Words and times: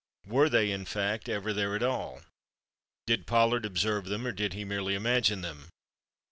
Were 0.25 0.49
they, 0.49 0.71
in 0.71 0.85
fact, 0.85 1.29
ever 1.29 1.53
there 1.53 1.75
at 1.75 1.83
all? 1.83 2.23
Did 3.05 3.27
Pollard 3.27 3.65
observe 3.65 4.05
them, 4.05 4.25
or 4.25 4.31
did 4.31 4.53
he 4.53 4.65
merely 4.65 4.95
imagine 4.95 5.41
them? 5.41 5.69